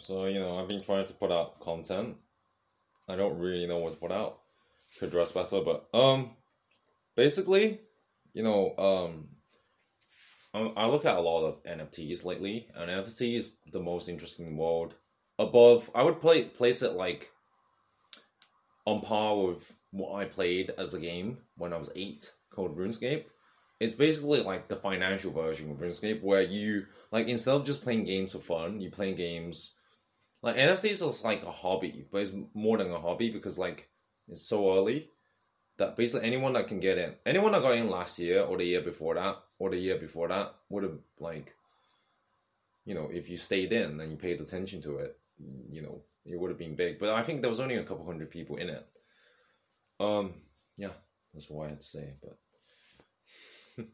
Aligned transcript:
So 0.00 0.26
you 0.26 0.40
know, 0.40 0.58
I've 0.58 0.68
been 0.68 0.80
trying 0.80 1.06
to 1.06 1.12
put 1.12 1.30
out 1.30 1.60
content. 1.60 2.16
I 3.08 3.16
don't 3.16 3.38
really 3.38 3.66
know 3.66 3.78
what 3.78 3.92
to 3.92 3.98
put 3.98 4.12
out 4.12 4.38
to 4.98 5.06
address 5.06 5.32
better, 5.32 5.60
but 5.60 5.88
um, 5.92 6.30
basically, 7.16 7.80
you 8.32 8.42
know, 8.42 8.74
um, 8.78 9.28
I, 10.54 10.82
I 10.82 10.86
look 10.86 11.04
at 11.04 11.16
a 11.16 11.20
lot 11.20 11.44
of 11.44 11.62
NFTs 11.64 12.24
lately, 12.24 12.68
and 12.74 12.90
NFT 12.90 13.36
is 13.36 13.52
the 13.72 13.80
most 13.80 14.08
interesting 14.08 14.56
world. 14.56 14.94
Above, 15.38 15.90
I 15.94 16.02
would 16.02 16.20
play 16.20 16.44
place 16.44 16.82
it 16.82 16.92
like 16.92 17.30
on 18.86 19.00
par 19.00 19.36
with 19.36 19.72
what 19.90 20.14
I 20.14 20.24
played 20.24 20.72
as 20.78 20.94
a 20.94 21.00
game 21.00 21.38
when 21.56 21.72
I 21.72 21.76
was 21.76 21.90
eight, 21.94 22.30
called 22.50 22.76
RuneScape. 22.76 23.24
It's 23.80 23.94
basically 23.94 24.42
like 24.42 24.68
the 24.68 24.76
financial 24.76 25.32
version 25.32 25.70
of 25.70 25.78
RuneScape, 25.78 26.22
where 26.22 26.42
you 26.42 26.86
like 27.12 27.26
instead 27.26 27.54
of 27.54 27.64
just 27.64 27.82
playing 27.82 28.04
games 28.04 28.32
for 28.32 28.38
fun, 28.38 28.80
you 28.80 28.90
play 28.90 29.14
games 29.14 29.74
like 30.42 30.56
NFTs 30.56 31.06
is 31.06 31.24
like 31.24 31.42
a 31.42 31.50
hobby, 31.50 32.06
but 32.10 32.22
it's 32.22 32.32
more 32.54 32.78
than 32.78 32.90
a 32.90 33.00
hobby 33.00 33.30
because 33.30 33.58
like 33.58 33.88
it's 34.28 34.42
so 34.42 34.78
early 34.78 35.10
that 35.78 35.96
basically 35.96 36.26
anyone 36.26 36.52
that 36.54 36.68
can 36.68 36.80
get 36.80 36.98
in, 36.98 37.14
anyone 37.26 37.52
that 37.52 37.62
got 37.62 37.76
in 37.76 37.90
last 37.90 38.18
year 38.18 38.42
or 38.42 38.56
the 38.56 38.64
year 38.64 38.80
before 38.80 39.14
that 39.14 39.36
or 39.58 39.70
the 39.70 39.78
year 39.78 39.98
before 39.98 40.28
that 40.28 40.54
would 40.68 40.82
have 40.82 40.98
like, 41.18 41.54
you 42.84 42.94
know, 42.94 43.08
if 43.12 43.28
you 43.28 43.36
stayed 43.36 43.72
in 43.72 44.00
and 44.00 44.10
you 44.10 44.16
paid 44.16 44.40
attention 44.40 44.80
to 44.82 44.98
it, 44.98 45.18
you 45.70 45.82
know, 45.82 46.00
it 46.24 46.38
would 46.38 46.50
have 46.50 46.58
been 46.58 46.74
big. 46.76 46.98
But 46.98 47.10
I 47.10 47.22
think 47.22 47.40
there 47.40 47.50
was 47.50 47.60
only 47.60 47.76
a 47.76 47.84
couple 47.84 48.06
hundred 48.06 48.30
people 48.30 48.56
in 48.56 48.70
it. 48.70 48.86
Um, 49.98 50.34
yeah, 50.76 50.92
that's 51.34 51.50
what 51.50 51.66
I 51.66 51.70
had 51.70 51.80
to 51.80 51.86
say. 51.86 52.14
But 52.22 52.38